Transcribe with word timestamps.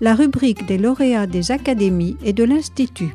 la 0.00 0.14
rubrique 0.14 0.64
des 0.66 0.78
lauréats 0.78 1.26
des 1.26 1.50
académies 1.50 2.16
et 2.22 2.32
de 2.32 2.44
l'Institut. 2.44 3.14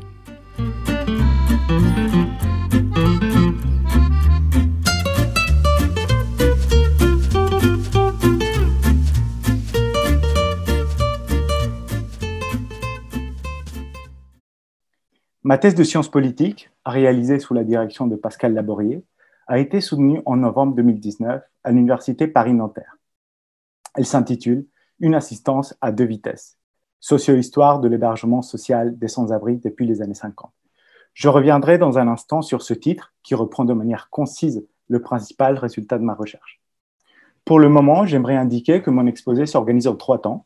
Ma 15.45 15.57
thèse 15.57 15.75
de 15.75 15.83
sciences 15.83 16.09
politiques, 16.09 16.69
réalisée 16.85 17.39
sous 17.39 17.53
la 17.53 17.63
direction 17.63 18.07
de 18.07 18.15
Pascal 18.15 18.53
Laborier, 18.53 19.03
a 19.47 19.59
été 19.59 19.81
soutenue 19.81 20.21
en 20.25 20.37
novembre 20.37 20.75
2019 20.75 21.43
à 21.63 21.71
l'Université 21.71 22.27
Paris-Nanterre. 22.27 22.97
Elle 23.95 24.05
s'intitule 24.05 24.65
Une 24.99 25.15
assistance 25.15 25.75
à 25.81 25.91
deux 25.91 26.05
vitesses, 26.05 26.57
socio-histoire 27.03 27.81
de 27.81 27.89
l'hébergement 27.89 28.41
social 28.41 28.97
des 28.97 29.09
sans-abri 29.09 29.57
depuis 29.57 29.85
les 29.85 30.01
années 30.01 30.13
50. 30.13 30.49
Je 31.13 31.27
reviendrai 31.27 31.77
dans 31.77 31.97
un 31.97 32.07
instant 32.07 32.41
sur 32.41 32.61
ce 32.61 32.73
titre 32.73 33.13
qui 33.23 33.35
reprend 33.35 33.65
de 33.65 33.73
manière 33.73 34.09
concise 34.09 34.65
le 34.87 35.01
principal 35.01 35.57
résultat 35.57 35.97
de 35.97 36.05
ma 36.05 36.13
recherche. 36.13 36.61
Pour 37.43 37.59
le 37.59 37.67
moment, 37.67 38.05
j'aimerais 38.05 38.37
indiquer 38.37 38.81
que 38.81 38.89
mon 38.89 39.05
exposé 39.05 39.45
s'organise 39.45 39.87
en 39.87 39.97
trois 39.97 40.21
temps. 40.21 40.45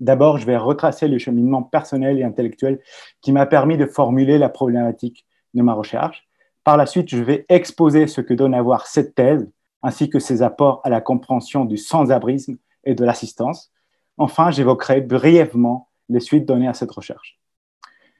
D'abord, 0.00 0.38
je 0.38 0.46
vais 0.46 0.56
retracer 0.56 1.06
le 1.06 1.18
cheminement 1.18 1.62
personnel 1.62 2.18
et 2.18 2.24
intellectuel 2.24 2.80
qui 3.20 3.32
m'a 3.32 3.44
permis 3.44 3.76
de 3.76 3.84
formuler 3.84 4.38
la 4.38 4.48
problématique 4.48 5.26
de 5.52 5.60
ma 5.60 5.74
recherche. 5.74 6.26
Par 6.64 6.78
la 6.78 6.86
suite, 6.86 7.10
je 7.10 7.22
vais 7.22 7.44
exposer 7.50 8.06
ce 8.06 8.22
que 8.22 8.32
donne 8.32 8.54
à 8.54 8.62
voir 8.62 8.86
cette 8.86 9.14
thèse, 9.14 9.46
ainsi 9.82 10.08
que 10.08 10.18
ses 10.18 10.40
apports 10.40 10.80
à 10.82 10.88
la 10.88 11.02
compréhension 11.02 11.66
du 11.66 11.76
sans-abrisme 11.76 12.56
et 12.84 12.94
de 12.94 13.04
l'assistance. 13.04 13.70
Enfin, 14.16 14.50
j'évoquerai 14.50 15.00
brièvement 15.00 15.88
les 16.08 16.20
suites 16.20 16.46
données 16.46 16.68
à 16.68 16.74
cette 16.74 16.90
recherche. 16.90 17.38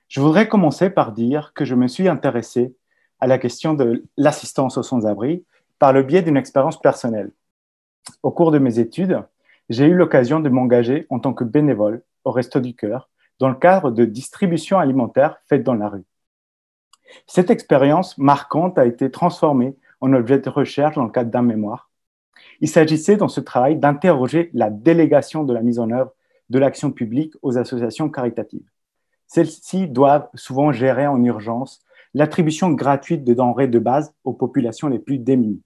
Je 0.09 0.21
voudrais 0.21 0.49
commencer 0.49 0.91
par 0.91 1.13
dire 1.13 1.53
que 1.55 1.65
je 1.65 1.75
me 1.75 1.89
suis 1.89 2.09
intéressé 2.09 2.75
à 3.21 3.27
la 3.27 3.39
question 3.39 3.75
de 3.75 4.05
l'assistance 4.17 4.77
aux 4.77 4.83
sans-abri 4.83 5.45
par 5.79 5.93
le 5.93 6.03
biais 6.03 6.23
d'une 6.23 6.37
expérience 6.37 6.81
personnelle. 6.81 7.33
Au 8.23 8.31
cours 8.31 8.51
de 8.51 8.59
mes 8.59 8.79
études, 8.79 9.23
j'ai 9.71 9.87
eu 9.87 9.95
l'occasion 9.95 10.41
de 10.41 10.49
m'engager 10.49 11.07
en 11.11 11.21
tant 11.21 11.33
que 11.33 11.45
bénévole 11.45 12.03
au 12.25 12.33
Resto 12.33 12.61
du 12.61 12.75
Cœur 12.75 13.09
dans 13.39 13.49
le 13.49 13.55
cadre 13.55 13.91
de 13.91 14.05
distribution 14.05 14.79
alimentaire 14.79 15.39
faite 15.49 15.63
dans 15.63 15.75
la 15.75 15.89
rue. 15.89 16.05
Cette 17.27 17.51
expérience 17.51 18.19
marquante 18.19 18.79
a 18.79 18.87
été 18.87 19.11
transformée 19.11 19.77
en 20.01 20.13
objet 20.13 20.39
de 20.39 20.51
recherche 20.51 20.97
dans 20.97 21.05
le 21.05 21.11
cadre 21.11 21.31
d'un 21.31 21.43
mémoire. 21.43 21.91
Il 22.61 22.69
s'agissait 22.69 23.17
dans 23.17 23.29
ce 23.29 23.41
travail 23.41 23.77
d'interroger 23.77 24.51
la 24.55 24.71
délégation 24.71 25.45
de 25.45 25.53
la 25.53 25.63
mise 25.63 25.79
en 25.79 25.91
œuvre 25.91 26.13
de 26.51 26.59
l'action 26.59 26.93
publique 26.93 27.35
aux 27.43 27.59
associations 27.59 28.09
caritatives. 28.09 28.69
Celles-ci 29.27 29.89
doivent 29.89 30.29
souvent 30.35 30.73
gérer 30.73 31.07
en 31.07 31.23
urgence 31.25 31.83
l'attribution 32.13 32.71
gratuite 32.71 33.25
de 33.25 33.35
denrées 33.35 33.69
de 33.69 33.79
base 33.79 34.15
aux 34.23 34.33
populations 34.33 34.89
les 34.89 34.99
plus 34.99 35.19
démunies. 35.19 35.63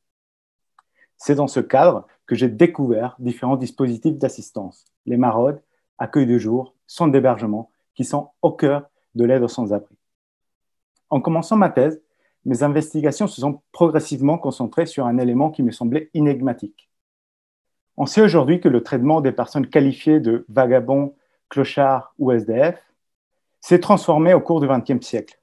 C'est 1.16 1.34
dans 1.34 1.48
ce 1.48 1.60
cadre 1.60 2.06
que 2.26 2.34
j'ai 2.34 2.48
découvert 2.48 3.16
différents 3.18 3.56
dispositifs 3.56 4.16
d'assistance, 4.16 4.84
les 5.04 5.16
maraudes, 5.16 5.60
accueil 5.98 6.26
de 6.26 6.38
jour, 6.38 6.74
centres 6.86 7.12
d'hébergement, 7.12 7.70
qui 7.94 8.04
sont 8.04 8.30
au 8.40 8.52
cœur 8.52 8.88
de 9.14 9.24
l'aide 9.24 9.42
aux 9.42 9.48
sans-abri. 9.48 9.96
En 11.10 11.20
commençant 11.20 11.56
ma 11.56 11.70
thèse, 11.70 12.00
mes 12.48 12.62
investigations 12.62 13.26
se 13.26 13.42
sont 13.42 13.60
progressivement 13.72 14.38
concentrées 14.38 14.86
sur 14.86 15.06
un 15.06 15.18
élément 15.18 15.50
qui 15.50 15.62
me 15.62 15.70
semblait 15.70 16.08
énigmatique. 16.14 16.88
On 17.98 18.06
sait 18.06 18.22
aujourd'hui 18.22 18.58
que 18.58 18.70
le 18.70 18.82
traitement 18.82 19.20
des 19.20 19.32
personnes 19.32 19.66
qualifiées 19.66 20.18
de 20.18 20.46
vagabonds, 20.48 21.14
clochards 21.50 22.14
ou 22.18 22.32
SDF 22.32 22.82
s'est 23.60 23.80
transformé 23.80 24.32
au 24.32 24.40
cours 24.40 24.62
du 24.62 24.66
XXe 24.66 25.06
siècle. 25.06 25.38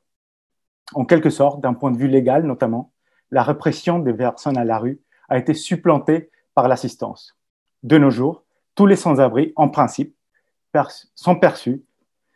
En 0.95 1.05
quelque 1.05 1.29
sorte, 1.29 1.61
d'un 1.61 1.75
point 1.75 1.91
de 1.91 1.97
vue 1.97 2.07
légal 2.07 2.43
notamment, 2.43 2.91
la 3.29 3.43
répression 3.43 3.99
des 3.99 4.13
personnes 4.13 4.57
à 4.57 4.65
la 4.65 4.79
rue 4.79 4.99
a 5.29 5.37
été 5.37 5.53
supplantée 5.53 6.31
par 6.55 6.67
l'assistance. 6.67 7.37
De 7.83 7.99
nos 7.99 8.09
jours, 8.09 8.45
tous 8.73 8.87
les 8.87 8.95
sans-abri, 8.95 9.53
en 9.57 9.69
principe, 9.69 10.15
sont 11.13 11.35
perçus 11.35 11.83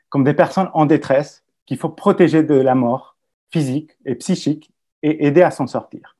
comme 0.09 0.23
des 0.23 0.35
personnes 0.35 0.69
en 0.75 0.85
détresse 0.85 1.43
qu'il 1.65 1.79
faut 1.79 1.89
protéger 1.89 2.43
de 2.43 2.53
la 2.53 2.75
mort 2.75 3.15
physique 3.51 3.91
et 4.05 4.15
psychique 4.15 4.71
et 5.01 5.25
aider 5.27 5.41
à 5.41 5.51
s'en 5.51 5.67
sortir. 5.67 6.17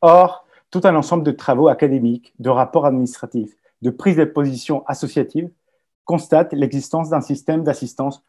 Or, 0.00 0.46
tout 0.70 0.80
un 0.84 0.94
ensemble 0.94 1.24
de 1.24 1.30
travaux 1.30 1.68
académiques, 1.68 2.34
de 2.38 2.50
rapports 2.50 2.86
administratifs, 2.86 3.56
de 3.82 3.90
prises 3.90 4.16
de 4.16 4.24
position 4.24 4.84
associatives 4.86 5.50
constate 6.04 6.52
l'existence 6.52 7.10
d'un 7.10 7.20
système 7.20 7.64
d'assistance, 7.64 8.22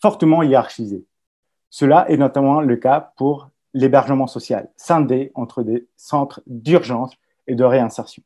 fortement 0.00 0.42
hiérarchisé. 0.42 1.04
Cela 1.70 2.10
est 2.10 2.16
notamment 2.16 2.60
le 2.60 2.76
cas 2.76 3.12
pour 3.16 3.50
l'hébergement 3.74 4.26
social, 4.26 4.70
scindé 4.76 5.30
entre 5.34 5.62
des 5.62 5.86
centres 5.96 6.40
d'urgence 6.46 7.14
et 7.46 7.54
de 7.54 7.64
réinsertion. 7.64 8.22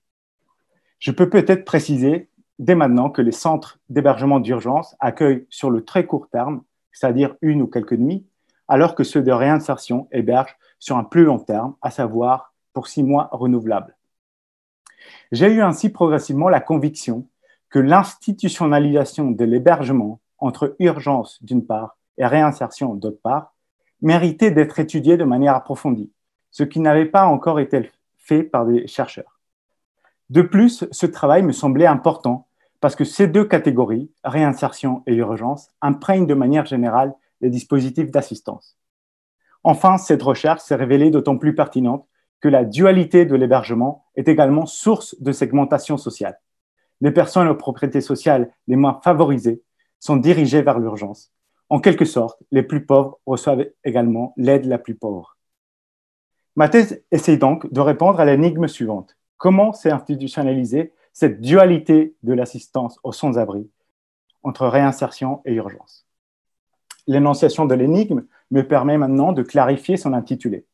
Je 1.00 1.10
peux 1.10 1.28
peut-être 1.28 1.64
préciser 1.64 2.28
dès 2.60 2.76
maintenant 2.76 3.10
que 3.10 3.22
les 3.22 3.32
centres 3.32 3.80
d'hébergement 3.88 4.38
d'urgence 4.38 4.94
accueillent 5.00 5.46
sur 5.50 5.70
le 5.70 5.84
très 5.84 6.06
court 6.06 6.28
terme, 6.28 6.62
c'est-à-dire 6.92 7.36
une 7.42 7.62
ou 7.62 7.66
quelques 7.66 7.92
nuits, 7.94 8.26
alors 8.68 8.94
que 8.94 9.04
ceux 9.04 9.22
de 9.22 9.32
réinsertion 9.32 10.08
hébergent 10.12 10.56
sur 10.78 10.96
un 10.96 11.04
plus 11.04 11.24
long 11.24 11.38
terme, 11.38 11.74
à 11.82 11.90
savoir 11.90 12.54
pour 12.72 12.86
six 12.86 13.02
mois 13.02 13.28
renouvelables. 13.32 13.96
J'ai 15.30 15.48
eu 15.52 15.62
ainsi 15.62 15.90
progressivement 15.90 16.48
la 16.48 16.60
conviction 16.60 17.26
que 17.70 17.78
l'institutionnalisation 17.78 19.30
de 19.30 19.44
l'hébergement 19.44 20.20
entre 20.38 20.76
urgence 20.78 21.42
d'une 21.42 21.64
part 21.64 21.96
et 22.18 22.26
réinsertion 22.26 22.94
d'autre 22.94 23.20
part 23.22 23.54
méritait 24.02 24.50
d'être 24.50 24.78
étudiée 24.78 25.16
de 25.16 25.24
manière 25.24 25.54
approfondie, 25.54 26.10
ce 26.50 26.64
qui 26.64 26.80
n'avait 26.80 27.06
pas 27.06 27.26
encore 27.26 27.60
été 27.60 27.90
fait 28.18 28.42
par 28.42 28.66
des 28.66 28.86
chercheurs. 28.86 29.40
De 30.28 30.42
plus, 30.42 30.84
ce 30.90 31.06
travail 31.06 31.42
me 31.42 31.52
semblait 31.52 31.86
important 31.86 32.46
parce 32.82 32.96
que 32.96 33.04
ces 33.04 33.28
deux 33.28 33.44
catégories, 33.44 34.10
réinsertion 34.24 35.04
et 35.06 35.14
urgence, 35.14 35.70
imprègnent 35.80 36.26
de 36.26 36.34
manière 36.34 36.66
générale 36.66 37.14
les 37.40 37.48
dispositifs 37.48 38.10
d'assistance. 38.10 38.76
Enfin, 39.62 39.98
cette 39.98 40.22
recherche 40.22 40.62
s'est 40.62 40.74
révélée 40.74 41.12
d'autant 41.12 41.38
plus 41.38 41.54
pertinente 41.54 42.08
que 42.40 42.48
la 42.48 42.64
dualité 42.64 43.24
de 43.24 43.36
l'hébergement 43.36 44.04
est 44.16 44.26
également 44.26 44.66
source 44.66 45.14
de 45.20 45.30
segmentation 45.30 45.96
sociale. 45.96 46.40
Les 47.00 47.12
personnes 47.12 47.46
aux 47.46 47.54
propriétés 47.54 48.00
sociales 48.00 48.52
les 48.66 48.74
moins 48.74 49.00
favorisées 49.04 49.62
sont 50.00 50.16
dirigées 50.16 50.62
vers 50.62 50.80
l'urgence. 50.80 51.32
En 51.68 51.78
quelque 51.78 52.04
sorte, 52.04 52.42
les 52.50 52.64
plus 52.64 52.84
pauvres 52.84 53.20
reçoivent 53.26 53.64
également 53.84 54.34
l'aide 54.36 54.64
la 54.64 54.78
plus 54.78 54.96
pauvre. 54.96 55.36
Ma 56.56 56.68
thèse 56.68 57.04
essaie 57.12 57.36
donc 57.36 57.72
de 57.72 57.80
répondre 57.80 58.18
à 58.18 58.24
l'énigme 58.24 58.66
suivante. 58.66 59.16
Comment 59.36 59.72
s'est 59.72 59.92
institutionnalisée 59.92 60.92
cette 61.12 61.40
dualité 61.40 62.14
de 62.22 62.32
l'assistance 62.32 62.98
aux 63.02 63.12
sans-abri 63.12 63.68
entre 64.42 64.66
réinsertion 64.66 65.42
et 65.44 65.54
urgence 65.54 66.06
L'énonciation 67.06 67.66
de 67.66 67.74
l'énigme 67.74 68.24
me 68.50 68.62
permet 68.66 68.98
maintenant 68.98 69.32
de 69.32 69.42
clarifier 69.42 69.96
son 69.96 70.12
intitulé. 70.12 70.66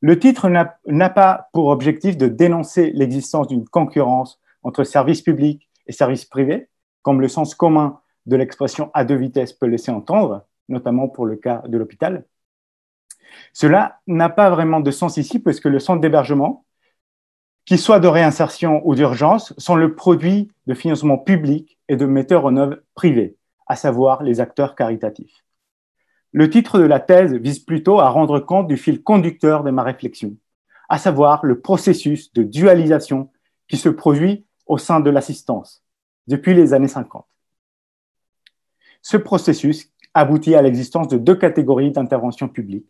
Le 0.00 0.18
titre 0.18 0.48
n'a 0.48 1.10
pas 1.10 1.48
pour 1.52 1.66
objectif 1.66 2.16
de 2.16 2.26
dénoncer 2.26 2.90
l'existence 2.94 3.48
d'une 3.48 3.68
concurrence 3.68 4.40
entre 4.62 4.84
services 4.84 5.22
publics 5.22 5.68
et 5.86 5.92
services 5.92 6.24
privés, 6.24 6.68
comme 7.02 7.20
le 7.20 7.28
sens 7.28 7.54
commun 7.54 8.00
de 8.26 8.36
l'expression 8.36 8.90
à 8.94 9.04
deux 9.04 9.16
vitesses 9.16 9.52
peut 9.52 9.66
laisser 9.66 9.90
entendre, 9.90 10.44
notamment 10.68 11.08
pour 11.08 11.26
le 11.26 11.36
cas 11.36 11.62
de 11.66 11.78
l'hôpital. 11.78 12.24
Cela 13.52 14.00
n'a 14.06 14.28
pas 14.28 14.50
vraiment 14.50 14.80
de 14.80 14.90
sens 14.90 15.16
ici, 15.16 15.38
puisque 15.38 15.66
le 15.66 15.78
centre 15.78 16.00
d'hébergement, 16.00 16.64
qu'il 17.70 17.78
soit 17.78 18.00
de 18.00 18.08
réinsertion 18.08 18.82
ou 18.84 18.96
d'urgence, 18.96 19.54
sont 19.56 19.76
le 19.76 19.94
produit 19.94 20.50
de 20.66 20.74
financement 20.74 21.18
public 21.18 21.78
et 21.88 21.94
de 21.94 22.04
metteurs 22.04 22.44
en 22.44 22.56
œuvre 22.56 22.78
privés, 22.96 23.36
à 23.68 23.76
savoir 23.76 24.24
les 24.24 24.40
acteurs 24.40 24.74
caritatifs. 24.74 25.44
Le 26.32 26.50
titre 26.50 26.80
de 26.80 26.84
la 26.84 26.98
thèse 26.98 27.32
vise 27.32 27.60
plutôt 27.60 28.00
à 28.00 28.08
rendre 28.08 28.40
compte 28.40 28.66
du 28.66 28.76
fil 28.76 29.04
conducteur 29.04 29.62
de 29.62 29.70
ma 29.70 29.84
réflexion, 29.84 30.34
à 30.88 30.98
savoir 30.98 31.46
le 31.46 31.60
processus 31.60 32.32
de 32.32 32.42
dualisation 32.42 33.30
qui 33.68 33.76
se 33.76 33.88
produit 33.88 34.44
au 34.66 34.76
sein 34.76 34.98
de 34.98 35.10
l'assistance 35.10 35.84
depuis 36.26 36.54
les 36.54 36.74
années 36.74 36.88
50. 36.88 37.24
Ce 39.00 39.16
processus 39.16 39.92
aboutit 40.12 40.56
à 40.56 40.62
l'existence 40.62 41.06
de 41.06 41.18
deux 41.18 41.36
catégories 41.36 41.92
d'intervention 41.92 42.48
publique 42.48 42.88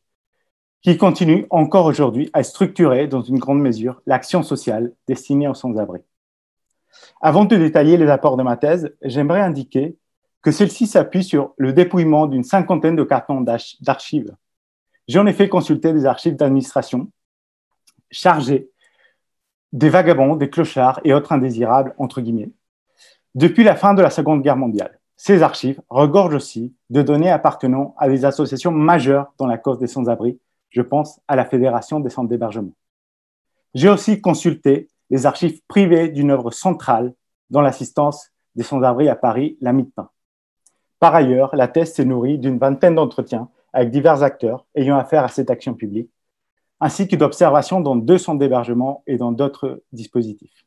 qui 0.83 0.97
continuent 0.97 1.47
encore 1.51 1.87
aujourd'hui 1.87 2.31
à 2.33 2.43
structurer 2.43 3.07
dans 3.07 3.23
une 3.23 3.39
grande 3.39 3.61
mesure 3.61 4.01
l'action 4.07 4.43
sociale 4.43 4.93
destinée 5.07 5.49
aux 5.49 5.55
sans-abri. 5.55 6.01
Avant 7.21 7.45
de 7.45 7.57
détailler 7.57 7.97
les 7.97 8.09
apports 8.09 8.37
de 8.37 8.43
ma 8.43 8.57
thèse, 8.57 8.95
j'aimerais 9.03 9.41
indiquer 9.41 9.97
que 10.43 10.51
celle-ci 10.51 10.87
s'appuie 10.87 11.25
sur 11.25 11.53
le 11.59 11.73
dépouillement 11.73 12.27
d'une 12.27 12.45
cinquantaine 12.45 12.97
de 12.97 13.05
cartons 13.05 13.45
d'archives. 13.81 14.35
J'ai 15.07 15.19
en 15.19 15.27
effet 15.27 15.49
consulté 15.49 15.93
des 15.93 16.07
archives 16.07 16.37
d'administration 16.37 17.11
chargées 18.11 18.71
des 19.73 19.89
vagabonds, 19.89 20.37
des 20.37 20.51
clochards 20.51 21.01
et 21.05 21.15
autres 21.15 21.33
indésirables, 21.33 21.95
entre 21.99 22.21
guillemets. 22.21 22.51
Depuis 23.35 23.63
la 23.63 23.77
fin 23.77 23.95
de 23.95 24.03
la 24.03 24.11
Seconde 24.11 24.43
Guerre 24.43 24.57
mondiale, 24.57 24.99
ces 25.17 25.43
archives 25.43 25.81
regorgent 25.91 26.35
aussi 26.35 26.75
de 26.89 27.03
données 27.03 27.31
appartenant 27.31 27.95
à 27.99 28.09
des 28.09 28.25
associations 28.25 28.73
majeures 28.73 29.33
dans 29.39 29.47
la 29.47 29.59
cause 29.59 29.79
des 29.79 29.87
sans-abri. 29.87 30.41
Je 30.71 30.83
pense 30.83 31.21
à 31.29 31.37
la 31.37 31.45
Fédération 31.45 32.01
des 32.01 32.11
centres 32.11 32.29
d'hébergement. 32.29 32.73
J'ai 33.75 33.89
aussi 33.89 34.21
consulté 34.21 34.89
les 35.11 35.27
archives 35.27 35.61
privées 35.67 36.09
d'une 36.09 36.31
œuvre 36.31 36.51
centrale 36.51 37.15
dans 37.51 37.61
l'assistance 37.61 38.31
des 38.55 38.63
sans-abri 38.63 39.09
à 39.09 39.17
Paris, 39.17 39.59
la 39.61 39.73
Pain. 39.73 40.11
Par 40.99 41.15
ailleurs, 41.15 41.55
la 41.57 41.69
thèse 41.69 41.95
s'est 41.95 42.05
nourrie 42.05 42.39
d'une 42.39 42.59
vingtaine 42.59 42.95
d'entretiens 42.95 43.49
avec 43.73 43.91
divers 43.91 44.23
acteurs 44.23 44.67
ayant 44.75 44.97
affaire 44.97 45.25
à 45.25 45.29
cette 45.29 45.51
action 45.51 45.75
publique, 45.75 46.11
ainsi 46.81 47.09
que 47.09 47.17
d'observations 47.17 47.81
dans 47.81 47.97
deux 47.97 48.19
centres 48.19 48.39
d'hébergement 48.39 49.03
et 49.07 49.17
dans 49.17 49.33
d'autres 49.33 49.83
dispositifs. 49.93 50.65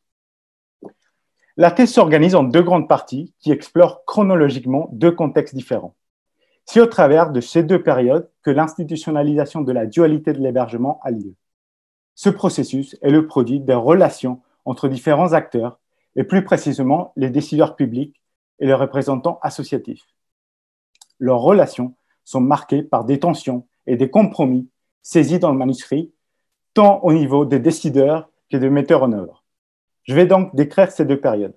La 1.55 1.71
thèse 1.71 1.93
s'organise 1.93 2.35
en 2.35 2.43
deux 2.43 2.63
grandes 2.63 2.89
parties 2.89 3.33
qui 3.39 3.51
explorent 3.51 4.05
chronologiquement 4.05 4.89
deux 4.91 5.11
contextes 5.11 5.55
différents. 5.55 5.95
C'est 6.65 6.79
au 6.79 6.85
travers 6.85 7.31
de 7.31 7.41
ces 7.41 7.63
deux 7.63 7.81
périodes 7.81 8.29
que 8.41 8.51
l'institutionnalisation 8.51 9.61
de 9.61 9.71
la 9.71 9.85
dualité 9.85 10.33
de 10.33 10.39
l'hébergement 10.39 10.99
a 11.03 11.11
lieu. 11.11 11.35
Ce 12.15 12.29
processus 12.29 12.95
est 13.01 13.09
le 13.09 13.27
produit 13.27 13.59
des 13.59 13.73
relations 13.73 14.41
entre 14.65 14.87
différents 14.87 15.33
acteurs 15.33 15.79
et 16.15 16.23
plus 16.23 16.43
précisément 16.43 17.11
les 17.15 17.29
décideurs 17.29 17.75
publics 17.75 18.21
et 18.59 18.65
les 18.65 18.73
représentants 18.73 19.39
associatifs. 19.41 20.05
Leurs 21.19 21.41
relations 21.41 21.95
sont 22.23 22.41
marquées 22.41 22.83
par 22.83 23.03
des 23.03 23.19
tensions 23.19 23.67
et 23.87 23.97
des 23.97 24.09
compromis 24.09 24.69
saisis 25.01 25.39
dans 25.39 25.51
le 25.51 25.57
manuscrit, 25.57 26.13
tant 26.73 26.99
au 27.03 27.13
niveau 27.13 27.45
des 27.45 27.59
décideurs 27.59 28.29
que 28.49 28.57
des 28.57 28.69
metteurs 28.69 29.03
en 29.03 29.11
œuvre. 29.11 29.43
Je 30.03 30.15
vais 30.15 30.25
donc 30.25 30.55
décrire 30.55 30.91
ces 30.91 31.05
deux 31.05 31.19
périodes. 31.19 31.55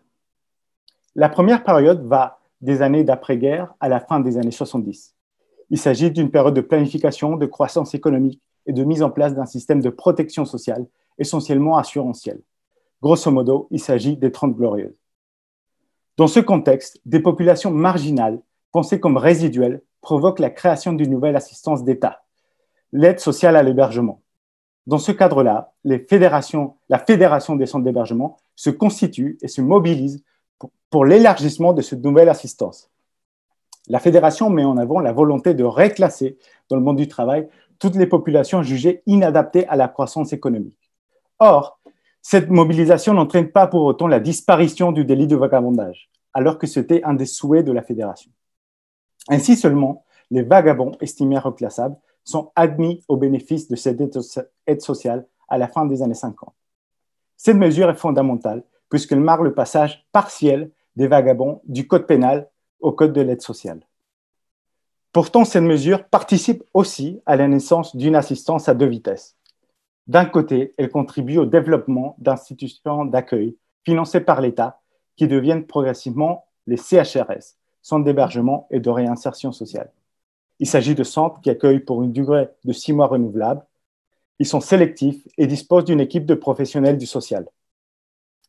La 1.14 1.28
première 1.28 1.64
période 1.64 2.04
va 2.06 2.40
des 2.60 2.82
années 2.82 3.04
d'après-guerre 3.04 3.74
à 3.80 3.88
la 3.88 4.00
fin 4.00 4.20
des 4.20 4.38
années 4.38 4.50
70. 4.50 5.14
Il 5.70 5.78
s'agit 5.78 6.10
d'une 6.10 6.30
période 6.30 6.54
de 6.54 6.60
planification, 6.60 7.36
de 7.36 7.46
croissance 7.46 7.94
économique 7.94 8.40
et 8.66 8.72
de 8.72 8.84
mise 8.84 9.02
en 9.02 9.10
place 9.10 9.34
d'un 9.34 9.46
système 9.46 9.80
de 9.80 9.90
protection 9.90 10.44
sociale 10.44 10.86
essentiellement 11.18 11.76
assurantiel. 11.76 12.40
Grosso 13.02 13.30
modo, 13.30 13.68
il 13.70 13.80
s'agit 13.80 14.16
des 14.16 14.32
Trente 14.32 14.56
Glorieuses. 14.56 14.96
Dans 16.16 16.28
ce 16.28 16.40
contexte, 16.40 17.00
des 17.04 17.20
populations 17.20 17.70
marginales, 17.70 18.40
pensées 18.72 19.00
comme 19.00 19.16
résiduelles, 19.16 19.82
provoquent 20.00 20.38
la 20.38 20.50
création 20.50 20.92
d'une 20.92 21.10
nouvelle 21.10 21.36
assistance 21.36 21.84
d'État, 21.84 22.22
l'aide 22.92 23.20
sociale 23.20 23.56
à 23.56 23.62
l'hébergement. 23.62 24.22
Dans 24.86 24.98
ce 24.98 25.12
cadre-là, 25.12 25.72
la 25.84 25.98
fédération 25.98 26.76
des 26.88 27.66
centres 27.66 27.84
d'hébergement 27.84 28.38
se 28.54 28.70
constitue 28.70 29.36
et 29.42 29.48
se 29.48 29.60
mobilise 29.60 30.22
pour, 30.90 31.04
l'élargissement 31.04 31.72
de 31.72 31.82
cette 31.82 32.02
nouvelle 32.02 32.28
assistance. 32.28 32.90
La 33.88 33.98
fédération 34.00 34.50
met 34.50 34.64
en 34.64 34.76
avant 34.76 35.00
la 35.00 35.12
volonté 35.12 35.54
de 35.54 35.64
réclasser 35.64 36.38
dans 36.68 36.76
le 36.76 36.82
monde 36.82 36.96
du 36.96 37.08
travail 37.08 37.48
toutes 37.78 37.96
les 37.96 38.06
populations 38.06 38.62
jugées 38.62 39.02
inadaptées 39.06 39.66
à 39.68 39.76
la 39.76 39.88
croissance 39.88 40.32
économique. 40.32 40.90
Or, 41.38 41.78
cette 42.22 42.50
mobilisation 42.50 43.14
n'entraîne 43.14 43.52
pas 43.52 43.66
pour 43.66 43.82
autant 43.82 44.08
la 44.08 44.18
disparition 44.18 44.90
du 44.90 45.04
délit 45.04 45.28
de 45.28 45.36
vagabondage, 45.36 46.10
alors 46.34 46.58
que 46.58 46.66
c'était 46.66 47.04
un 47.04 47.14
des 47.14 47.26
souhaits 47.26 47.64
de 47.64 47.72
la 47.72 47.82
fédération. 47.82 48.32
Ainsi 49.28 49.56
seulement, 49.56 50.04
les 50.30 50.42
vagabonds 50.42 50.96
estimés 51.00 51.38
reclassables 51.38 51.96
sont 52.24 52.50
admis 52.56 53.04
au 53.08 53.16
bénéfice 53.16 53.68
de 53.68 53.76
cette 53.76 54.00
aide 54.66 54.80
sociale 54.80 55.26
à 55.48 55.58
la 55.58 55.68
fin 55.68 55.86
des 55.86 56.02
années 56.02 56.14
50. 56.14 56.52
Cette 57.36 57.56
mesure 57.56 57.90
est 57.90 57.94
fondamentale 57.94 58.64
puisqu'elle 58.88 59.20
marque 59.20 59.42
le 59.42 59.54
passage 59.54 60.06
partiel 60.12 60.70
des 60.96 61.08
vagabonds 61.08 61.60
du 61.64 61.86
code 61.86 62.06
pénal 62.06 62.48
au 62.80 62.92
code 62.92 63.12
de 63.12 63.20
l'aide 63.20 63.42
sociale. 63.42 63.80
Pourtant, 65.12 65.44
cette 65.44 65.62
mesure 65.62 66.04
participe 66.04 66.62
aussi 66.74 67.22
à 67.24 67.36
la 67.36 67.48
naissance 67.48 67.96
d'une 67.96 68.16
assistance 68.16 68.68
à 68.68 68.74
deux 68.74 68.86
vitesses. 68.86 69.36
D'un 70.06 70.26
côté, 70.26 70.72
elle 70.76 70.90
contribue 70.90 71.38
au 71.38 71.46
développement 71.46 72.16
d'institutions 72.18 73.04
d'accueil 73.04 73.56
financées 73.84 74.20
par 74.20 74.40
l'État 74.40 74.80
qui 75.16 75.26
deviennent 75.26 75.66
progressivement 75.66 76.46
les 76.66 76.76
CHRS, 76.76 77.56
centres 77.82 78.04
d'hébergement 78.04 78.66
et 78.70 78.80
de 78.80 78.90
réinsertion 78.90 79.52
sociale. 79.52 79.90
Il 80.58 80.66
s'agit 80.66 80.94
de 80.94 81.04
centres 81.04 81.40
qui 81.40 81.50
accueillent 81.50 81.80
pour 81.80 82.02
une 82.02 82.12
durée 82.12 82.48
de 82.64 82.72
six 82.72 82.92
mois 82.92 83.06
renouvelable. 83.06 83.64
Ils 84.38 84.46
sont 84.46 84.60
sélectifs 84.60 85.26
et 85.38 85.46
disposent 85.46 85.84
d'une 85.84 86.00
équipe 86.00 86.26
de 86.26 86.34
professionnels 86.34 86.98
du 86.98 87.06
social. 87.06 87.46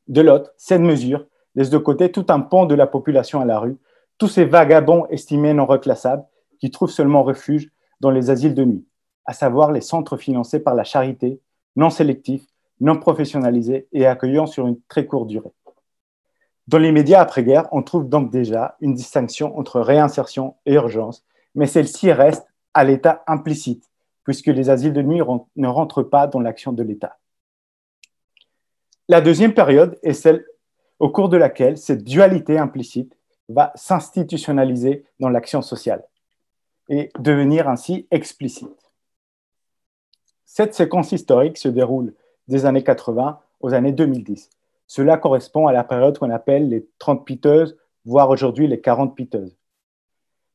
De 0.07 0.21
l'autre, 0.21 0.53
cette 0.57 0.81
mesure 0.81 1.25
laisse 1.57 1.71
de 1.71 1.77
côté 1.79 2.11
tout 2.11 2.27
un 2.29 2.39
pan 2.39 2.65
de 2.65 2.75
la 2.75 2.85
population 2.85 3.41
à 3.41 3.45
la 3.45 3.59
rue, 3.59 3.77
tous 4.19 4.27
ces 4.27 4.45
vagabonds 4.45 5.07
estimés 5.07 5.53
non 5.53 5.65
reclassables 5.65 6.23
qui 6.59 6.69
trouvent 6.69 6.91
seulement 6.91 7.23
refuge 7.23 7.69
dans 7.99 8.11
les 8.11 8.29
asiles 8.29 8.53
de 8.53 8.63
nuit, 8.63 8.85
à 9.25 9.33
savoir 9.33 9.71
les 9.71 9.81
centres 9.81 10.17
financés 10.17 10.59
par 10.59 10.75
la 10.75 10.83
charité, 10.83 11.41
non 11.75 11.89
sélectifs, 11.89 12.45
non 12.79 12.97
professionnalisés 12.97 13.87
et 13.91 14.05
accueillant 14.05 14.45
sur 14.45 14.67
une 14.67 14.79
très 14.87 15.07
courte 15.07 15.27
durée. 15.27 15.51
Dans 16.67 16.77
les 16.77 16.91
médias 16.91 17.21
après-guerre, 17.21 17.67
on 17.71 17.81
trouve 17.81 18.07
donc 18.07 18.29
déjà 18.29 18.75
une 18.79 18.93
distinction 18.93 19.57
entre 19.57 19.81
réinsertion 19.81 20.55
et 20.67 20.73
urgence, 20.73 21.25
mais 21.55 21.65
celle-ci 21.65 22.11
reste 22.11 22.45
à 22.75 22.83
l'état 22.83 23.23
implicite, 23.25 23.89
puisque 24.23 24.47
les 24.47 24.69
asiles 24.69 24.93
de 24.93 25.01
nuit 25.01 25.21
ne 25.55 25.67
rentrent 25.67 26.03
pas 26.03 26.27
dans 26.27 26.39
l'action 26.39 26.71
de 26.71 26.83
l'État. 26.83 27.17
La 29.07 29.21
deuxième 29.21 29.53
période 29.55 29.97
est 30.03 30.13
celle 30.13 30.45
au 30.99 31.09
cours 31.09 31.29
de 31.29 31.37
laquelle 31.37 31.77
cette 31.77 32.03
dualité 32.03 32.57
implicite 32.57 33.15
va 33.49 33.71
s'institutionnaliser 33.75 35.05
dans 35.19 35.29
l'action 35.29 35.61
sociale 35.61 36.03
et 36.89 37.09
devenir 37.19 37.67
ainsi 37.67 38.07
explicite. 38.11 38.91
Cette 40.45 40.73
séquence 40.73 41.11
historique 41.11 41.57
se 41.57 41.67
déroule 41.67 42.13
des 42.47 42.65
années 42.65 42.83
80 42.83 43.39
aux 43.59 43.73
années 43.73 43.91
2010. 43.91 44.49
Cela 44.87 45.17
correspond 45.17 45.67
à 45.67 45.73
la 45.73 45.83
période 45.83 46.17
qu'on 46.17 46.31
appelle 46.31 46.69
les 46.69 46.87
30 46.99 47.25
piteuses, 47.25 47.77
voire 48.05 48.29
aujourd'hui 48.29 48.67
les 48.67 48.79
40 48.79 49.15
piteuses. 49.15 49.57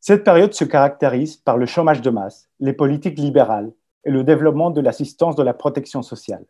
Cette 0.00 0.25
période 0.25 0.55
se 0.55 0.65
caractérise 0.65 1.37
par 1.37 1.59
le 1.59 1.67
chômage 1.67 2.00
de 2.00 2.11
masse, 2.11 2.49
les 2.59 2.73
politiques 2.73 3.19
libérales 3.19 3.72
et 4.05 4.11
le 4.11 4.25
développement 4.25 4.70
de 4.70 4.81
l'assistance 4.81 5.37
de 5.37 5.43
la 5.43 5.55
protection 5.55 6.03
sociale. 6.03 6.44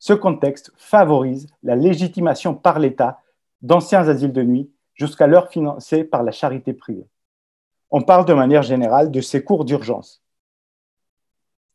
Ce 0.00 0.12
contexte 0.12 0.72
favorise 0.76 1.46
la 1.62 1.76
légitimation 1.76 2.54
par 2.54 2.80
l'État 2.80 3.20
d'anciens 3.62 4.08
asiles 4.08 4.32
de 4.32 4.42
nuit 4.42 4.72
jusqu'alors 4.94 5.48
financés 5.48 6.02
par 6.02 6.24
la 6.24 6.32
charité 6.32 6.72
privée 6.72 7.06
on 7.90 8.02
parle 8.02 8.24
de 8.24 8.34
manière 8.34 8.62
générale 8.62 9.10
de 9.10 9.20
secours 9.20 9.64
d'urgence. 9.64 10.22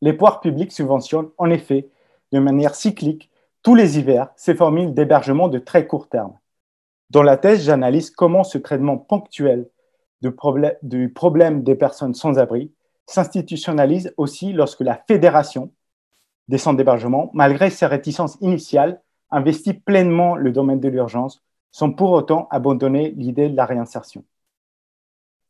Les 0.02 0.14
pouvoirs 0.14 0.40
publics 0.40 0.72
subventionnent 0.72 1.30
en 1.38 1.50
effet 1.50 1.90
de 2.32 2.40
manière 2.40 2.76
cyclique 2.76 3.30
tous 3.62 3.76
les 3.76 3.98
hivers 4.00 4.30
ces 4.36 4.56
formules 4.56 4.94
d'hébergement 4.94 5.48
de 5.48 5.60
très 5.60 5.88
court 5.88 6.08
terme. 6.08 6.38
Dans 7.10 7.24
la 7.24 7.38
thèse, 7.38 7.64
j'analyse 7.64 8.10
comment 8.10 8.44
ce 8.44 8.58
traitement 8.58 8.98
ponctuel 8.98 9.70
du 10.22 11.10
problème 11.12 11.64
des 11.64 11.76
personnes 11.76 12.16
sans 12.16 12.40
abri 12.40 12.72
s'institutionnalise 13.06 14.14
aussi 14.18 14.54
lorsque 14.54 14.82
la 14.82 14.96
fédération 15.08 15.72
des 16.48 16.58
centres 16.58 16.78
d'hébergement, 16.78 17.32
malgré 17.34 17.70
ses 17.70 17.86
réticences 17.86 18.38
initiales, 18.42 19.02
investit 19.32 19.74
pleinement 19.74 20.36
le 20.36 20.52
domaine 20.52 20.80
de 20.80 20.90
l'urgence 20.90 21.44
sans 21.72 21.92
pour 21.92 22.12
autant 22.12 22.48
abandonner 22.52 23.12
l'idée 23.12 23.50
de 23.50 23.56
la 23.56 23.66
réinsertion 23.66 24.24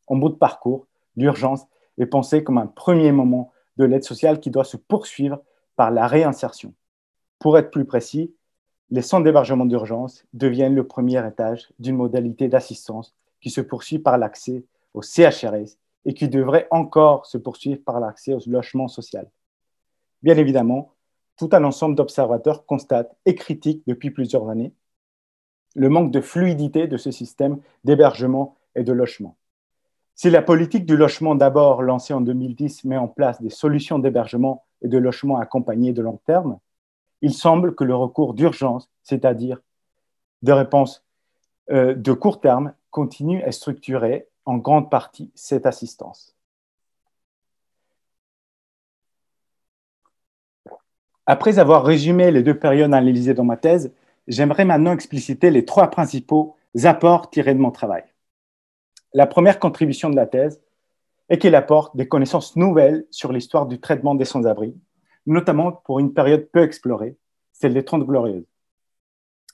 en 0.08 0.18
bout 0.18 0.30
de 0.30 0.36
parcours, 0.36 0.88
l'urgence 1.16 1.66
est 1.98 2.06
pensée 2.06 2.44
comme 2.44 2.58
un 2.58 2.68
premier 2.68 3.12
moment 3.12 3.52
de 3.78 3.86
l'aide 3.86 4.04
sociale 4.04 4.40
qui 4.40 4.52
doit 4.52 4.64
se 4.64 4.78
poursuivre 4.78 5.42
par 5.76 5.92
la 5.92 6.08
réinsertion. 6.08 6.74
Pour 7.40 7.58
être 7.58 7.72
plus 7.72 7.86
précis, 7.86 8.34
les 8.92 9.02
centres 9.02 9.24
d'hébergement 9.24 9.66
d'urgence 9.66 10.26
deviennent 10.34 10.76
le 10.76 10.88
premier 10.88 11.26
étage 11.28 11.70
d'une 11.80 11.96
modalité 11.96 12.48
d'assistance 12.48 13.16
qui 13.42 13.50
se 13.50 13.62
poursuit 13.62 14.00
par 14.00 14.18
l'accès 14.18 14.64
au 14.94 15.02
CHRS 15.02 15.78
et 16.06 16.14
qui 16.14 16.30
devrait 16.30 16.68
encore 16.72 17.26
se 17.26 17.38
poursuivre 17.38 17.82
par 17.84 18.00
l'accès 18.00 18.34
au 18.34 18.40
logement 18.48 18.88
social. 18.88 19.30
Bien 20.24 20.38
évidemment, 20.38 20.94
tout 21.38 21.50
un 21.52 21.64
ensemble 21.64 21.96
d'observateurs 21.96 22.66
constate 22.66 23.16
et 23.26 23.36
critique 23.36 23.84
depuis 23.88 24.12
plusieurs 24.12 24.50
années 24.50 24.74
le 25.76 25.90
manque 25.90 26.12
de 26.12 26.22
fluidité 26.22 26.88
de 26.88 26.98
ce 26.98 27.12
système 27.12 27.60
d'hébergement 27.84 28.58
et 28.76 28.84
de 28.84 28.94
logement. 28.94 29.38
Si 30.16 30.30
la 30.30 30.42
politique 30.42 30.86
du 30.86 30.96
logement 30.96 31.36
d'abord 31.36 31.84
lancée 31.84 32.14
en 32.14 32.22
2010 32.22 32.86
met 32.86 32.98
en 32.98 33.10
place 33.10 33.42
des 33.42 33.50
solutions 33.50 34.00
d'hébergement 34.00 34.66
et 34.82 34.88
de 34.88 34.98
logement 34.98 35.38
accompagnées 35.38 35.92
de 35.92 36.02
long 36.02 36.22
terme, 36.26 36.60
il 37.22 37.34
semble 37.34 37.76
que 37.76 37.84
le 37.84 37.96
recours 37.96 38.34
d'urgence, 38.34 38.90
c'est-à-dire 39.04 39.62
de 40.42 40.52
réponses 40.54 41.04
euh, 41.72 41.94
de 41.94 42.14
court 42.14 42.40
terme, 42.40 42.74
continue 42.92 43.44
à 43.44 43.52
structurer 43.52 44.28
en 44.46 44.58
grande 44.58 44.90
partie 44.90 45.32
cette 45.36 45.66
assistance. 45.66 46.35
Après 51.28 51.58
avoir 51.58 51.84
résumé 51.84 52.30
les 52.30 52.44
deux 52.44 52.58
périodes 52.58 52.94
analysées 52.94 53.34
dans 53.34 53.44
ma 53.44 53.58
thèse, 53.58 53.92
j'aimerais 54.28 54.66
maintenant 54.66 54.94
expliciter 54.94 55.50
les 55.50 55.66
trois 55.66 55.90
principaux 55.90 56.56
apports 56.84 57.30
tirés 57.30 57.56
de 57.56 57.60
mon 57.60 57.72
travail. 57.72 58.04
La 59.14 59.26
première 59.26 59.60
contribution 59.60 60.10
de 60.10 60.16
la 60.16 60.28
thèse 60.28 60.62
est 61.30 61.38
qu'elle 61.38 61.56
apporte 61.56 61.96
des 61.96 62.08
connaissances 62.08 62.56
nouvelles 62.56 63.08
sur 63.10 63.32
l'histoire 63.32 63.66
du 63.66 63.80
traitement 63.80 64.14
des 64.14 64.26
sans-abri, 64.26 64.76
notamment 65.26 65.72
pour 65.72 66.00
une 66.00 66.14
période 66.14 66.48
peu 66.52 66.62
explorée, 66.62 67.16
celle 67.54 67.74
des 67.74 67.86
Trente 67.86 68.06
Glorieuses. 68.06 68.46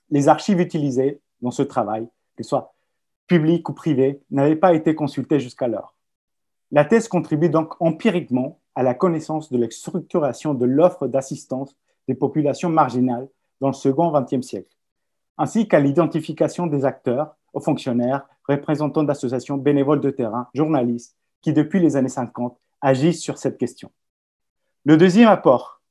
Les 0.10 0.28
archives 0.28 0.60
utilisées 0.60 1.22
dans 1.42 1.52
ce 1.52 1.62
travail, 1.62 2.08
qu'elles 2.36 2.46
soient 2.46 2.74
publiques 3.28 3.70
ou 3.70 3.74
privées, 3.74 4.20
n'avaient 4.30 4.58
pas 4.58 4.74
été 4.74 4.94
consultées 4.94 5.40
jusqu'alors. 5.40 5.96
La 6.72 6.84
thèse 6.84 7.08
contribue 7.08 7.50
donc 7.50 7.80
empiriquement 7.80 8.60
à 8.76 8.84
la 8.84 8.94
connaissance 8.94 9.52
de 9.52 9.58
la 9.58 9.70
structuration 9.70 10.54
de 10.54 10.66
l'offre 10.66 11.08
d'assistance 11.08 11.76
des 12.08 12.16
populations 12.16 12.70
marginales 12.70 13.28
dans 13.60 13.68
le 13.68 13.74
second 13.74 14.12
XXe 14.12 14.46
siècle, 14.46 14.76
ainsi 15.38 15.68
qu'à 15.68 15.80
l'identification 15.80 16.68
des 16.68 16.86
acteurs, 16.86 17.36
aux 17.54 17.60
fonctionnaires, 17.60 18.28
représentants 18.48 19.04
d'associations 19.04 19.58
bénévoles 19.58 20.02
de 20.02 20.10
terrain, 20.10 20.48
journalistes, 20.54 21.16
qui 21.42 21.54
depuis 21.54 21.80
les 21.80 21.96
années 21.96 22.10
50 22.10 22.58
agissent 22.82 23.22
sur 23.22 23.38
cette 23.38 23.58
question. 23.58 23.92
Le 24.86 24.98
deuxième 24.98 25.30
apport 25.30 25.82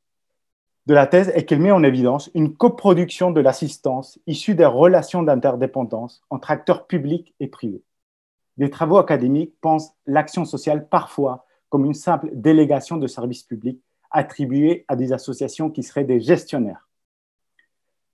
de 0.87 0.95
la 0.95 1.07
thèse 1.07 1.31
est 1.35 1.45
qu'elle 1.45 1.61
met 1.61 1.71
en 1.71 1.85
évidence 1.85 2.31
une 2.35 2.57
coproduction 2.57 3.31
de 3.31 3.41
l'assistance 3.41 4.19
issue 4.27 4.55
des 4.55 4.67
relations 4.67 5.23
d'interdépendance 5.23 6.23
entre 6.31 6.51
acteurs 6.51 6.87
publics 6.87 7.35
et 7.39 7.47
privés. 7.47 7.83
Des 8.57 8.71
travaux 8.71 8.99
académiques 8.99 9.55
pensent 9.61 9.93
l'action 10.07 10.45
sociale 10.45 10.89
parfois 10.89 11.47
comme 11.71 11.87
une 11.87 11.95
simple 11.95 12.29
délégation 12.35 12.99
de 12.99 13.07
services 13.07 13.45
publics 13.45 13.81
attribuée 14.11 14.85
à 14.89 14.97
des 14.97 15.13
associations 15.13 15.71
qui 15.71 15.83
seraient 15.83 16.05
des 16.05 16.21
gestionnaires. 16.21 16.89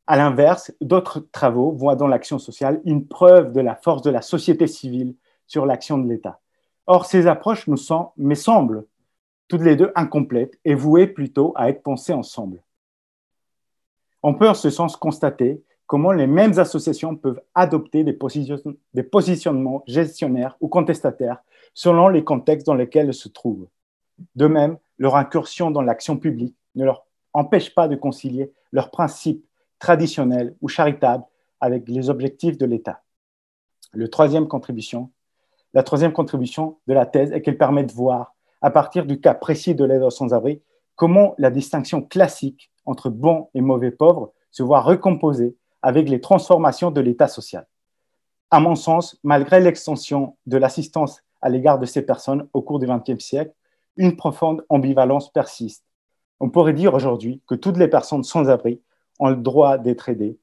À 0.07 0.17
l'inverse, 0.17 0.73
d'autres 0.81 1.19
travaux 1.33 1.73
voient 1.73 1.97
dans 1.97 2.07
l'action 2.07 2.39
sociale 2.39 2.81
une 2.85 3.09
preuve 3.09 3.53
de 3.53 3.61
la 3.61 3.75
force 3.75 4.03
de 4.03 4.11
la 4.11 4.23
société 4.23 4.69
civile 4.69 5.17
sur 5.49 5.67
l'action 5.67 5.99
de 5.99 6.09
l'État. 6.09 6.41
Or, 6.87 7.07
ces 7.07 7.27
approches 7.27 7.67
nous 7.67 7.77
semblent 7.77 8.87
toutes 9.49 9.63
les 9.63 9.75
deux 9.75 9.91
incomplètes 9.97 10.59
et 10.65 10.75
vouées 10.75 11.09
plutôt 11.09 11.53
à 11.57 11.71
être 11.71 11.83
pensées 11.83 12.13
ensemble. 12.13 12.63
On 14.23 14.35
peut 14.35 14.49
en 14.49 14.55
ce 14.55 14.71
sens 14.71 14.97
constater 14.97 15.63
comment 15.87 16.13
les 16.13 16.27
mêmes 16.27 16.59
associations 16.59 17.17
peuvent 17.17 17.41
adopter 17.55 18.05
des, 18.05 18.13
positionnements 18.13 19.83
gestionnaires 19.87 20.57
ou 20.61 20.69
contestataires 20.69 21.43
selon 21.75 22.09
les 22.09 22.25
contextes 22.25 22.67
dans 22.67 22.75
lesquels 22.75 23.07
elles 23.07 23.15
se 23.15 23.29
trouvent. 23.29 23.69
De 24.35 24.47
même, 24.47 24.79
leur 24.99 25.17
incursion 25.17 25.71
dans 25.71 25.83
l'action 25.83 26.17
publique 26.17 26.57
ne 26.75 26.85
leur 26.85 27.07
empêche 27.33 27.75
pas 27.75 27.87
de 27.87 27.97
concilier 27.97 28.53
leurs 28.73 28.91
principes 28.91 29.45
traditionnels 29.79 30.57
ou 30.61 30.69
charitables 30.69 31.25
avec 31.61 31.89
les 31.89 32.11
objectifs 32.11 32.59
de 32.59 32.67
l'État. 32.67 33.03
la 33.95 34.09
troisième 34.09 34.49
contribution 34.49 35.11
de 35.75 36.95
la 36.95 37.07
thèse 37.07 37.33
est 37.33 37.43
qu'elle 37.43 37.59
permet 37.59 37.85
de 37.85 37.93
voir, 37.93 38.35
à 38.63 38.71
partir 38.71 39.05
du 39.05 39.21
cas 39.21 39.35
précis 39.35 39.75
de 39.75 39.85
l'aide 39.85 40.03
aux 40.03 40.11
sans-abri, 40.11 40.63
comment 40.95 41.35
la 41.39 41.51
distinction 41.51 42.03
classique 42.03 42.71
entre 42.87 43.11
bons 43.11 43.51
et 43.55 43.61
mauvais 43.61 43.91
pauvres 43.91 44.33
se 44.51 44.63
voit 44.63 44.81
recomposée 44.81 45.55
avec 45.87 46.09
les 46.09 46.21
transformations 46.21 46.91
de 46.91 47.01
l'État 47.01 47.29
social. 47.29 47.65
À 48.51 48.59
mon 48.59 48.75
sens, 48.75 49.21
malgré 49.23 49.61
l'extension 49.61 50.37
de 50.47 50.57
l'assistance 50.57 51.23
à 51.41 51.49
l'égard 51.49 51.79
de 51.79 51.87
ces 51.87 52.03
personnes 52.03 52.49
au 52.55 52.61
cours 52.61 52.81
du 52.81 52.89
XXe 52.89 53.25
siècle, 53.25 53.53
une 53.97 54.17
profonde 54.17 54.67
ambivalence 54.69 55.33
persiste. 55.33 55.85
On 56.41 56.51
pourrait 56.51 56.73
dire 56.73 56.93
aujourd'hui 56.95 57.41
que 57.47 57.55
toutes 57.55 57.77
les 57.77 57.87
personnes 57.87 58.25
sans 58.25 58.51
abri 58.51 58.81
ont 59.21 59.29
le 59.29 59.37
droit 59.37 59.79
d'être 59.79 60.09
aidées, 60.09 60.41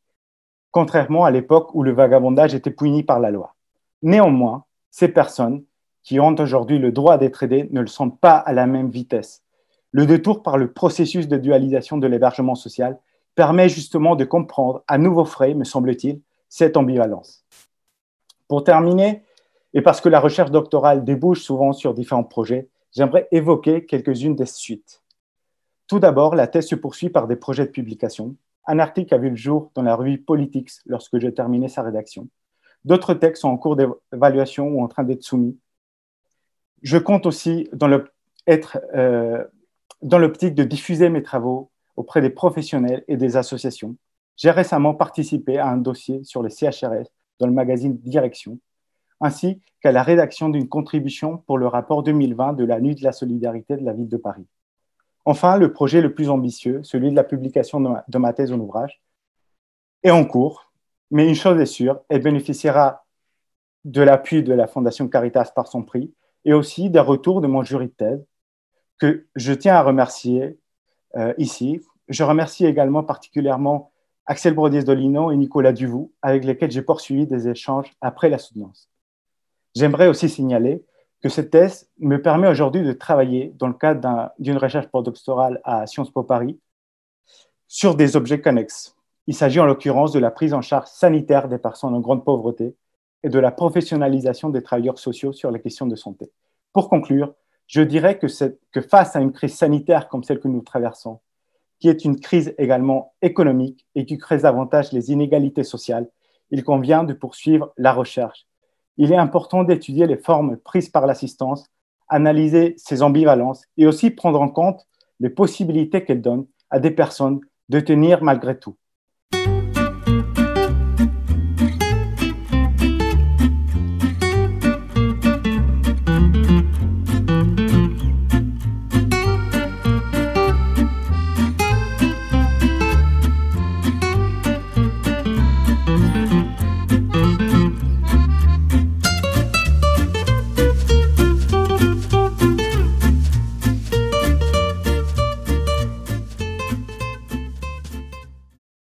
contrairement 0.71 1.25
à 1.25 1.31
l'époque 1.31 1.75
où 1.75 1.83
le 1.83 1.91
vagabondage 1.91 2.55
était 2.55 2.71
puni 2.71 3.03
par 3.03 3.19
la 3.19 3.29
loi. 3.29 3.53
Néanmoins, 4.01 4.63
ces 4.91 5.09
personnes 5.09 5.65
qui 6.03 6.21
ont 6.21 6.35
aujourd'hui 6.39 6.79
le 6.79 6.93
droit 6.93 7.17
d'être 7.17 7.43
aidées 7.43 7.67
ne 7.69 7.81
le 7.81 7.87
sont 7.87 8.11
pas 8.11 8.37
à 8.37 8.53
la 8.53 8.65
même 8.65 8.89
vitesse. 8.89 9.43
Le 9.91 10.05
détour 10.05 10.41
par 10.41 10.57
le 10.57 10.71
processus 10.71 11.27
de 11.27 11.35
dualisation 11.35 11.97
de 11.97 12.07
l'hébergement 12.07 12.55
social 12.55 12.97
permet 13.35 13.69
justement 13.69 14.15
de 14.15 14.25
comprendre 14.25 14.83
à 14.87 14.97
nouveau 14.97 15.25
frais, 15.25 15.53
me 15.53 15.63
semble-t-il, 15.63 16.21
cette 16.49 16.77
ambivalence. 16.77 17.45
Pour 18.47 18.63
terminer, 18.63 19.23
et 19.73 19.81
parce 19.81 20.01
que 20.01 20.09
la 20.09 20.19
recherche 20.19 20.51
doctorale 20.51 21.03
débouche 21.03 21.41
souvent 21.41 21.73
sur 21.73 21.93
différents 21.93 22.23
projets, 22.23 22.69
j'aimerais 22.91 23.27
évoquer 23.31 23.85
quelques-unes 23.85 24.35
des 24.35 24.45
suites. 24.45 25.01
Tout 25.87 25.99
d'abord, 25.99 26.35
la 26.35 26.47
thèse 26.47 26.67
se 26.67 26.75
poursuit 26.75 27.09
par 27.09 27.27
des 27.27 27.35
projets 27.35 27.65
de 27.65 27.71
publication. 27.71 28.35
Un 28.67 28.79
article 28.79 29.13
a 29.13 29.17
vu 29.17 29.29
le 29.29 29.35
jour 29.35 29.71
dans 29.75 29.81
la 29.81 29.95
revue 29.95 30.19
Politics 30.19 30.71
lorsque 30.85 31.17
j'ai 31.17 31.33
terminé 31.33 31.67
sa 31.67 31.81
rédaction. 31.81 32.27
D'autres 32.85 33.13
textes 33.13 33.41
sont 33.41 33.49
en 33.49 33.57
cours 33.57 33.75
d'évaluation 33.75 34.67
ou 34.67 34.83
en 34.83 34.87
train 34.87 35.03
d'être 35.03 35.23
soumis. 35.23 35.57
Je 36.81 36.97
compte 36.97 37.25
aussi 37.25 37.69
être 38.45 38.77
euh, 38.93 39.43
dans 40.01 40.19
l'optique 40.19 40.53
de 40.53 40.63
diffuser 40.63 41.09
mes 41.09 41.23
travaux 41.23 41.71
auprès 41.95 42.21
des 42.21 42.29
professionnels 42.29 43.03
et 43.07 43.17
des 43.17 43.37
associations. 43.37 43.95
J'ai 44.35 44.51
récemment 44.51 44.93
participé 44.93 45.57
à 45.57 45.67
un 45.67 45.77
dossier 45.77 46.23
sur 46.23 46.41
les 46.41 46.49
CHRS 46.49 47.07
dans 47.39 47.47
le 47.47 47.53
magazine 47.53 47.97
Direction, 47.97 48.59
ainsi 49.21 49.61
qu'à 49.81 49.91
la 49.91 50.03
rédaction 50.03 50.49
d'une 50.49 50.67
contribution 50.67 51.37
pour 51.37 51.57
le 51.57 51.67
rapport 51.67 52.03
2020 52.03 52.53
de 52.53 52.63
la 52.63 52.79
Nuit 52.79 52.95
de 52.95 53.03
la 53.03 53.11
solidarité 53.11 53.77
de 53.77 53.85
la 53.85 53.93
ville 53.93 54.09
de 54.09 54.17
Paris. 54.17 54.45
Enfin, 55.25 55.57
le 55.57 55.71
projet 55.71 56.01
le 56.01 56.13
plus 56.13 56.29
ambitieux, 56.29 56.81
celui 56.83 57.11
de 57.11 57.15
la 57.15 57.23
publication 57.23 58.03
de 58.07 58.17
ma 58.17 58.33
thèse 58.33 58.51
en 58.51 58.59
ouvrage, 58.59 59.01
est 60.03 60.11
en 60.11 60.25
cours, 60.25 60.71
mais 61.11 61.27
une 61.27 61.35
chose 61.35 61.59
est 61.61 61.65
sûre, 61.65 62.01
elle 62.09 62.21
bénéficiera 62.21 63.05
de 63.85 64.01
l'appui 64.01 64.43
de 64.43 64.53
la 64.53 64.67
Fondation 64.67 65.07
Caritas 65.07 65.51
par 65.55 65.67
son 65.67 65.83
prix 65.83 66.13
et 66.45 66.53
aussi 66.53 66.89
des 66.89 66.99
retours 66.99 67.41
de 67.41 67.47
mon 67.47 67.63
jury 67.63 67.87
de 67.87 67.91
thèse, 67.91 68.25
que 68.99 69.27
je 69.35 69.53
tiens 69.53 69.75
à 69.75 69.83
remercier 69.83 70.57
euh, 71.15 71.33
ici. 71.37 71.81
Je 72.09 72.23
remercie 72.23 72.65
également 72.65 73.03
particulièrement 73.03 73.91
Axel 74.25 74.53
Brodies-Dolino 74.53 75.31
et 75.31 75.35
Nicolas 75.35 75.73
Duvou, 75.73 76.11
avec 76.21 76.45
lesquels 76.45 76.71
j'ai 76.71 76.81
poursuivi 76.81 77.27
des 77.27 77.47
échanges 77.47 77.91
après 78.01 78.29
la 78.29 78.37
soutenance. 78.37 78.89
J'aimerais 79.75 80.07
aussi 80.07 80.29
signaler 80.29 80.85
que 81.21 81.29
cette 81.29 81.51
thèse 81.51 81.89
me 81.99 82.21
permet 82.21 82.47
aujourd'hui 82.47 82.83
de 82.83 82.93
travailler 82.93 83.53
dans 83.57 83.67
le 83.67 83.73
cadre 83.73 84.31
d'une 84.39 84.57
recherche 84.57 84.87
postdoctorale 84.87 85.61
à 85.63 85.87
Sciences 85.87 86.11
Po 86.11 86.23
Paris 86.23 86.59
sur 87.67 87.95
des 87.95 88.15
objets 88.15 88.41
connexes. 88.41 88.95
Il 89.25 89.33
s'agit 89.33 89.59
en 89.59 89.65
l'occurrence 89.65 90.11
de 90.11 90.19
la 90.19 90.31
prise 90.31 90.53
en 90.53 90.61
charge 90.61 90.87
sanitaire 90.87 91.47
des 91.47 91.57
personnes 91.57 91.95
en 91.95 92.01
grande 92.01 92.25
pauvreté 92.25 92.75
et 93.23 93.29
de 93.29 93.39
la 93.39 93.51
professionnalisation 93.51 94.49
des 94.49 94.61
travailleurs 94.61 94.99
sociaux 94.99 95.31
sur 95.31 95.49
les 95.49 95.61
questions 95.61 95.87
de 95.87 95.95
santé. 95.95 96.29
Pour 96.73 96.89
conclure, 96.89 97.33
je 97.67 97.81
dirais 97.81 98.19
que, 98.19 98.27
face 98.81 99.15
à 99.15 99.19
une 99.19 99.31
crise 99.31 99.55
sanitaire 99.55 100.07
comme 100.07 100.23
celle 100.23 100.39
que 100.39 100.47
nous 100.47 100.61
traversons, 100.61 101.19
qui 101.79 101.89
est 101.89 102.05
une 102.05 102.19
crise 102.19 102.53
également 102.57 103.13
économique 103.21 103.85
et 103.95 104.05
qui 104.05 104.17
crée 104.17 104.37
davantage 104.37 104.91
les 104.91 105.11
inégalités 105.11 105.63
sociales, 105.63 106.09
il 106.51 106.63
convient 106.63 107.03
de 107.03 107.13
poursuivre 107.13 107.73
la 107.77 107.93
recherche. 107.93 108.45
Il 108.97 109.11
est 109.11 109.17
important 109.17 109.63
d'étudier 109.63 110.05
les 110.05 110.17
formes 110.17 110.57
prises 110.57 110.89
par 110.89 111.07
l'assistance, 111.07 111.65
analyser 112.07 112.75
ses 112.77 113.01
ambivalences 113.01 113.63
et 113.77 113.87
aussi 113.87 114.11
prendre 114.11 114.39
en 114.39 114.49
compte 114.49 114.87
les 115.19 115.29
possibilités 115.29 116.03
qu'elle 116.03 116.21
donne 116.21 116.45
à 116.69 116.79
des 116.79 116.91
personnes 116.91 117.41
de 117.69 117.79
tenir 117.79 118.23
malgré 118.23 118.59
tout. 118.59 118.75